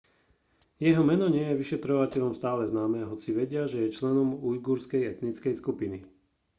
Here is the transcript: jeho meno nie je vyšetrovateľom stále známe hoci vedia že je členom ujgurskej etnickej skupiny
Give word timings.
jeho 0.85 1.01
meno 1.09 1.25
nie 1.35 1.45
je 1.47 1.59
vyšetrovateľom 1.61 2.33
stále 2.39 2.63
známe 2.71 2.99
hoci 3.11 3.29
vedia 3.39 3.63
že 3.71 3.77
je 3.85 3.93
členom 3.97 4.29
ujgurskej 4.49 5.01
etnickej 5.13 5.53
skupiny 5.61 5.97